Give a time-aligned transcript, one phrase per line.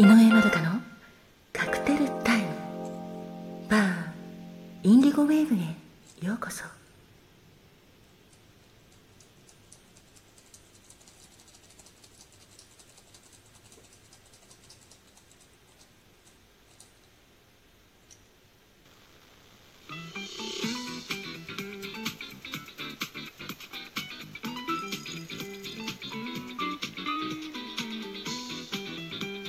[0.00, 0.80] 井上まどかの
[1.52, 2.46] カクテルタイム。
[3.68, 3.82] バー
[4.84, 5.58] インディゴウェーブへ
[6.24, 6.77] ようこそ。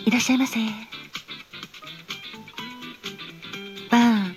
[0.09, 0.57] いらっしゃいませ。
[3.91, 4.35] バーン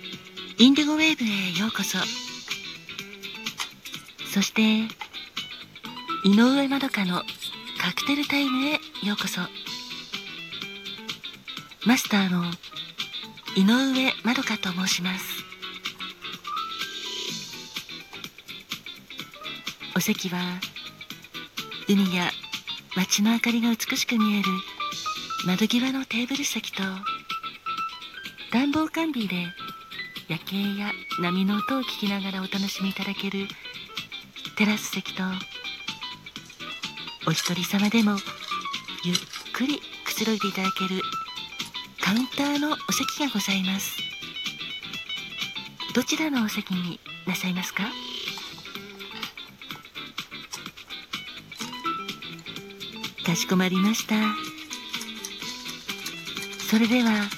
[0.59, 1.97] インディゴウェーブへようこそ。
[4.31, 4.61] そして
[6.25, 7.23] 井上まどかの
[7.81, 8.73] カクテルタイムへ
[9.03, 9.41] ようこそ。
[11.87, 12.43] マスターの
[13.55, 15.25] 井上まどかと申します。
[19.95, 20.39] お席は
[21.89, 22.29] 海や
[22.95, 24.49] 街の明かりが美しく見える
[25.45, 26.81] 窓際のテーブル席と
[28.53, 29.45] 暖房完備で
[30.29, 33.47] 夜景や波の音を聞きながらお楽しみいただける
[34.55, 35.23] テラス席と
[37.27, 38.15] お一人様でも
[39.03, 39.17] ゆっ
[39.53, 41.01] くりくつろいでいただける
[42.01, 43.97] カウンターのお席がございます。
[45.93, 47.83] どちらのお席になさいますか？
[53.25, 54.15] かしこまりました。
[56.73, 57.29] それでは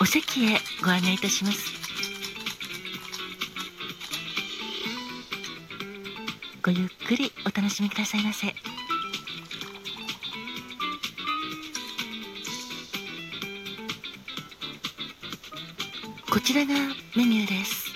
[0.00, 1.58] お席へご案内いたします。
[6.62, 8.54] ごゆっくりお楽しみくださいませ。
[16.30, 16.74] こちらが
[17.16, 17.86] メニューです。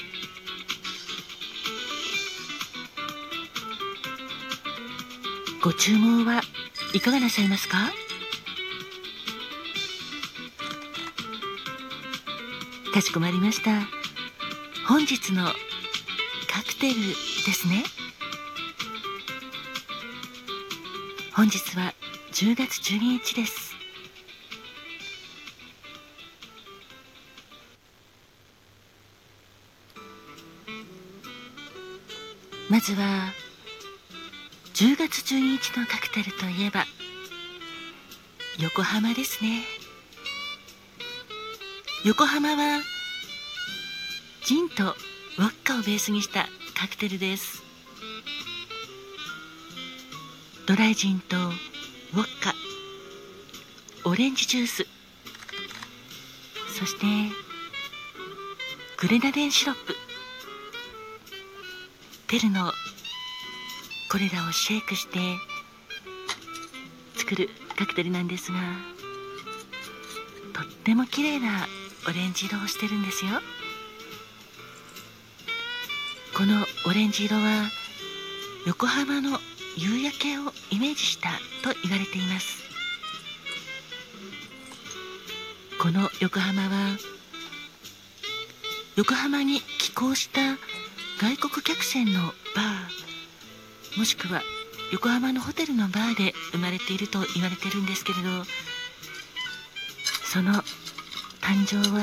[5.63, 6.43] ご注文は
[6.95, 7.93] いかがなさいますか？
[12.99, 13.71] かしこまりました。
[14.89, 17.85] 本日のカクテルですね。
[21.33, 21.95] 本日は
[22.33, 23.77] 10月12日です。
[32.69, 33.33] まずは
[34.75, 36.85] 10月12日のカクテルといえば
[38.59, 39.78] 横浜ですね。
[42.05, 42.81] 横浜は
[44.45, 47.61] ジンとウォッカをベースにしたカクテルです。
[50.67, 52.55] ドライジンとウォッカ。
[54.09, 54.87] オレンジジュース。
[56.79, 57.07] そして
[58.99, 59.97] グレナデンシロップ。
[62.29, 62.73] テルの
[64.13, 65.19] これらをシェイクして
[67.17, 68.59] 作るカクテルなんですが
[70.53, 71.67] とっても綺麗な
[72.09, 73.33] オレンジ色をしてるんですよ。
[76.35, 77.69] このオレンジ色は
[78.67, 79.39] 横浜の
[79.77, 81.29] 夕焼けをイメージした
[81.63, 82.63] と言われています。
[85.79, 86.97] この横浜は
[88.97, 90.41] 横浜に寄港した
[91.21, 92.21] 外国客船の
[92.57, 94.43] バーもしくは
[94.93, 98.45] 横浜のホテルのバーで生まれていると言われてるんですけれど
[100.25, 100.63] その
[101.49, 102.03] 誕生は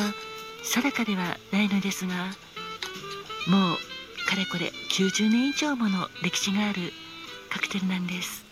[0.63, 2.13] 定かではないのですが
[3.47, 6.91] もうかれこれ90年以上もの歴史がある
[7.51, 8.44] カクテルなんです。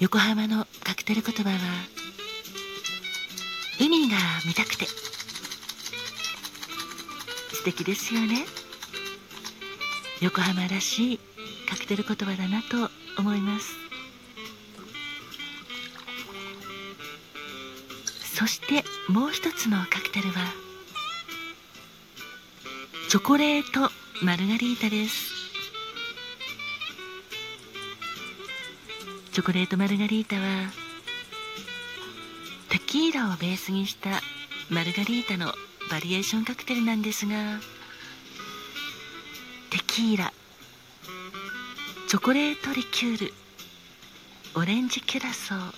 [0.00, 1.56] 横浜のカクテル言葉は
[3.80, 4.16] 海が
[4.46, 4.84] 見たくて。
[7.54, 8.44] 素敵ですよね。
[10.20, 11.20] 横浜らしい
[11.70, 13.81] カクテル言葉だなと思います。
[18.34, 20.34] そしてもう一つのカクテルは
[23.08, 23.90] チョコレート
[24.24, 25.32] マルガリータです。
[29.32, 30.42] チョコレートマルガリータは
[32.68, 34.10] テキーラをベースにした
[34.68, 35.52] マルガリータの
[35.90, 37.58] バリエーションカクテルなんですが
[39.70, 40.32] テキーラ
[42.08, 43.32] チョコレートリキュール
[44.54, 45.72] オレンジキュラソー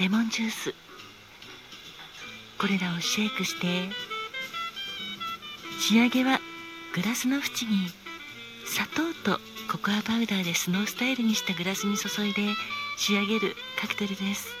[0.00, 0.74] レモンジュース
[2.62, 3.90] これらをシェイクして
[5.80, 6.38] 仕上げは
[6.94, 7.88] グラスの縁に
[8.64, 12.54] 砂糖とココアパウダーでスノースタイルにしたグラスに注いで
[12.96, 14.54] 仕上げるカクテルです。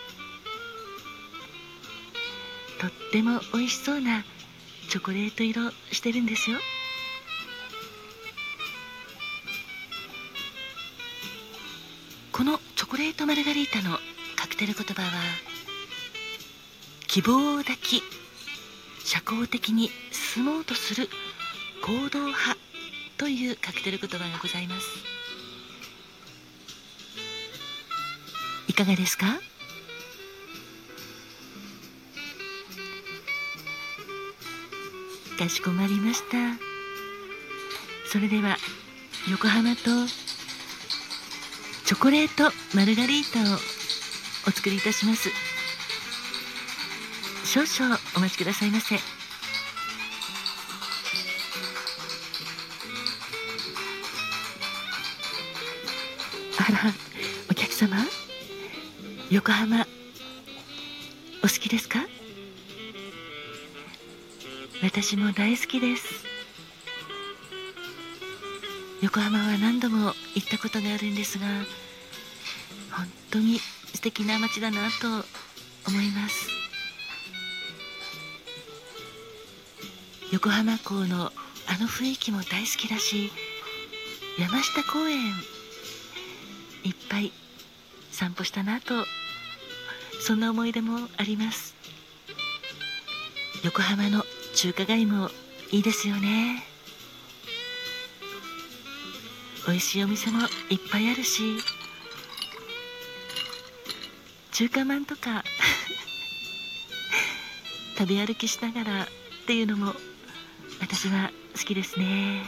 [2.80, 4.24] とっても美味しそうな
[4.88, 6.58] チョコレート色してるんですよ。
[12.32, 13.96] このチョコレートマルガリータの
[14.34, 15.51] カクテル言葉は
[17.12, 18.02] 希望を抱き
[19.04, 21.10] 社交的に進もうとする
[21.84, 22.56] 行動派
[23.18, 24.86] というカクテル言葉がございます。
[28.66, 29.26] いかがですか？
[35.38, 36.38] かしこまりました。
[38.10, 38.56] それでは
[39.30, 39.82] 横浜と
[41.84, 43.58] チョコレートマルガリータを
[44.48, 45.28] お作りいたします。
[47.44, 48.96] 少々お待ちくださいませ。
[48.96, 48.98] あ
[56.70, 56.78] ら
[57.50, 57.96] お客様？
[59.30, 59.86] 横浜
[61.40, 61.98] お好きですか？
[64.82, 66.24] 私も大好きです。
[69.02, 71.46] 横浜は何度も行ったことがあるんですが
[72.92, 75.26] 本当に素敵な街だなと
[75.88, 76.51] 思います。
[80.32, 81.30] 横浜港の
[81.66, 83.30] あの雰囲気も大好きだし
[84.38, 85.18] 山下公園
[86.84, 87.32] いっぱい
[88.10, 89.04] 散歩したなと
[90.20, 91.74] そんな思い出もあります。
[93.62, 94.24] 横浜の
[94.54, 95.28] 中華街も
[95.70, 96.64] いいですよね。
[99.66, 100.38] 美味しいお店も
[100.70, 101.58] いっぱいあるし
[104.50, 105.44] 中華まんとか
[107.98, 109.08] 食べ歩きしながらっ
[109.46, 109.94] ていうのも
[110.82, 112.42] 私は好きですね。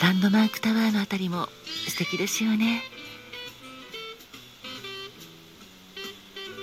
[0.00, 1.48] ランドマークタワーのあたりも
[1.88, 2.82] 素敵ですよね。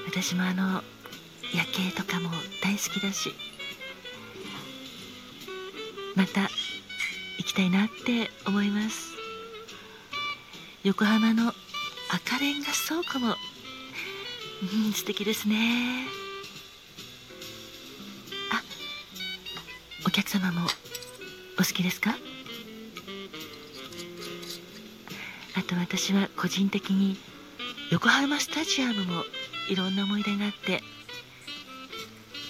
[0.08, 0.82] 私もあの
[1.54, 2.30] 夜景とかも
[2.64, 3.34] 大好きだし
[6.16, 6.42] また
[7.38, 9.12] 行きたいなって思います。
[10.84, 11.54] 横浜の
[12.10, 13.36] 赤レンガ倉庫も、
[14.86, 16.21] うん、素敵ですね。
[20.12, 20.68] お客様も
[21.58, 22.14] お好きですか？
[25.56, 27.16] あと私は個人的に
[27.92, 29.24] 横浜スタジアムも
[29.70, 30.82] いろんな思い出があって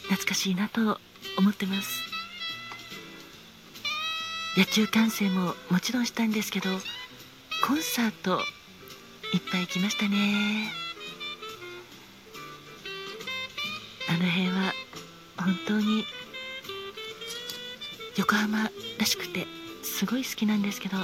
[0.05, 0.99] 懐かしいなと
[1.37, 2.01] 思ってます。
[4.57, 6.69] 野球観戦ももちろんしたんですけど
[7.63, 8.39] コンサート
[9.35, 10.71] いっぱい行きましたね。
[14.09, 14.73] あの辺は
[15.37, 16.05] 本当に
[18.17, 18.69] 横浜
[18.99, 19.47] らしくて
[19.83, 20.97] すごい好きなんですけど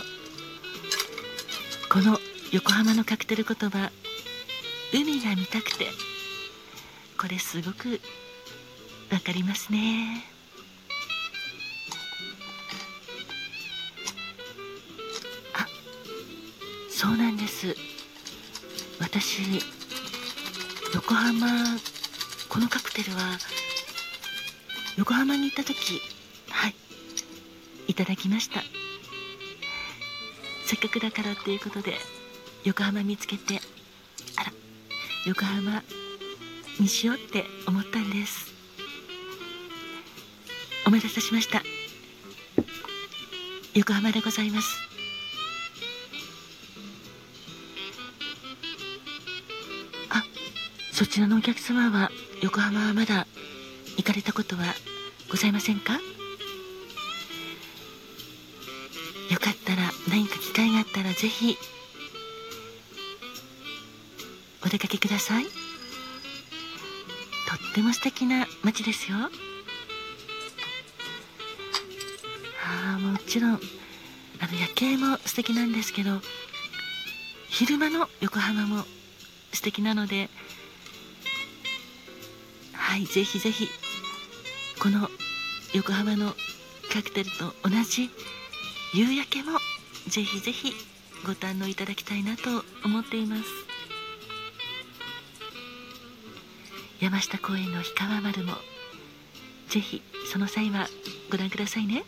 [1.89, 2.19] この
[2.51, 3.91] 横浜のカクテル言葉
[4.93, 5.87] 海が見たくて
[7.17, 7.99] これすごく
[9.11, 10.25] わかりますね。
[15.53, 15.65] あ
[16.89, 17.73] そうなんです。
[18.99, 19.61] 私
[20.93, 21.47] 横浜
[22.49, 23.37] このカクテルは
[24.97, 26.01] 横浜に行った時
[27.97, 28.61] ただきました。
[30.65, 31.95] せっかくだからっていうことで
[32.63, 33.59] 横浜見つけて
[34.35, 34.51] あら
[35.25, 35.81] 横浜
[36.79, 38.53] にしようって思ったんです。
[40.85, 41.63] お待たせしました。
[43.73, 44.77] 横浜でございます。
[50.09, 50.23] あ
[50.91, 52.11] そちらのお客様は
[52.41, 53.25] 横浜はまだ
[53.97, 54.63] 行かれたことは
[55.31, 55.99] ございませんか？
[60.09, 61.57] 何か機会があったらぜひ
[64.65, 65.45] お出かけください。
[65.45, 65.53] とっ
[67.73, 69.17] ても素敵な街ですよ。
[72.65, 73.59] あもちろんあの
[74.59, 76.19] 夜景も素敵なんですけど
[77.47, 78.83] 昼間の横浜も
[79.53, 80.29] 素敵なので
[82.73, 83.69] はいぜひぜひ
[84.79, 85.09] この
[85.73, 86.33] 横浜の
[86.91, 88.09] カクテルと同じ
[88.93, 89.59] 夕焼けも
[90.09, 90.73] ぜひぜひ
[91.25, 93.43] ご堪能いただきたいなと思っています。
[96.99, 98.53] 山下公園の氷川丸も
[99.69, 100.87] ぜひその際は
[101.29, 102.03] ご覧くださいね。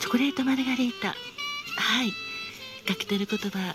[0.00, 1.08] チョコレートマルガリータ。
[1.08, 1.14] は
[2.04, 2.12] い。
[2.86, 3.74] カクテル言葉。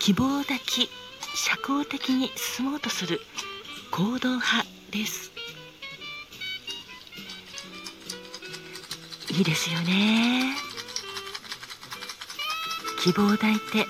[0.00, 0.88] 希望抱き
[1.34, 3.20] 社交的に進もうとする。
[3.90, 5.32] 行動派です。
[9.30, 10.54] いいですよね。
[13.00, 13.86] 希望を抱いて。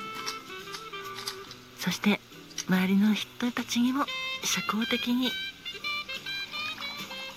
[1.79, 2.21] そして
[2.69, 4.05] 周りの人たちにも
[4.45, 5.31] 社交的に。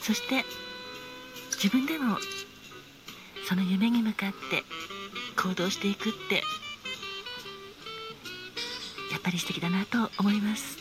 [0.01, 0.43] そして
[1.51, 2.17] 自分でも
[3.47, 4.63] その夢に向かって
[5.41, 6.43] 行動していくって
[9.11, 10.80] やっぱり素敵だなと思います。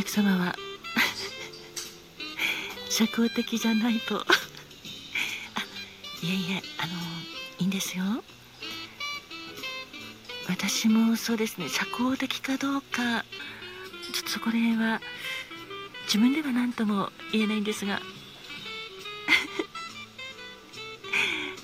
[0.00, 0.56] 客様は
[2.88, 4.24] 社交的じゃないと。
[4.24, 5.60] あ
[6.22, 6.94] いえいえあの
[7.58, 8.24] いいんですよ。
[10.48, 13.24] 私もそうですね社交的かどうか
[14.12, 15.02] ちょっとそこら辺は
[16.04, 18.00] 自分では何とも言えないんですが。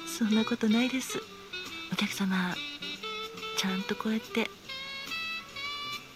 [0.07, 1.23] そんなことないです。
[1.91, 2.55] お客様
[3.57, 4.51] ちゃんとこうやって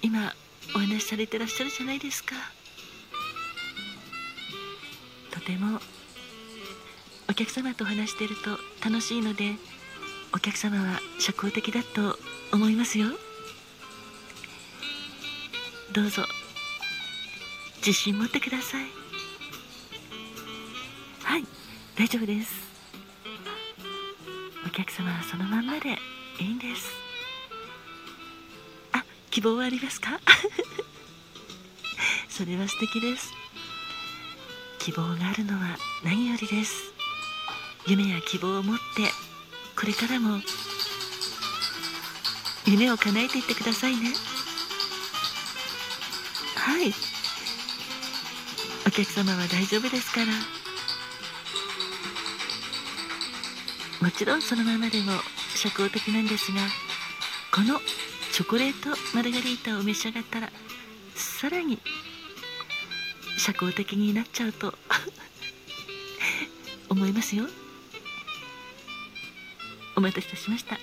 [0.03, 0.35] 今
[0.75, 2.35] お話しされてらっしゃるじゃないですか。
[5.31, 5.81] とても
[7.29, 9.55] お客様とお話していると楽しいので
[10.35, 12.19] お客様は社交的だと
[12.53, 13.09] 思いますよ。
[15.93, 16.25] どうぞ
[17.79, 18.87] 自信持ってください。
[21.25, 21.47] はい
[21.97, 22.53] 大丈夫です。
[24.67, 25.99] お客様はそのままで
[26.39, 27.00] いいんです。
[29.41, 30.21] 希望はありますか？
[32.29, 33.33] それは素敵です。
[34.79, 36.93] 希望があるのは何よりです。
[37.87, 39.11] 夢や希望を持って
[39.77, 40.43] これからも
[42.67, 44.13] 夢を叶えていってくださいね。
[46.57, 46.93] はい。
[48.87, 50.27] お客様は大丈夫ですから。
[54.03, 55.13] もちろんそのままでも
[55.55, 56.61] 社交的なんですが
[57.53, 57.81] この
[58.41, 60.49] チョコレートマルガリータを召し上がったら
[61.15, 61.79] さらに
[63.37, 64.73] 社交的になっちゃうと
[66.89, 67.45] 思いますよ。
[69.95, 70.79] お待たせいたしました。